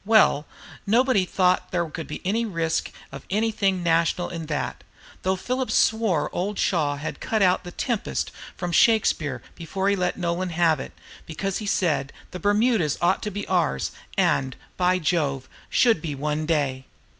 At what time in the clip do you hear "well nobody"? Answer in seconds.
0.03-1.25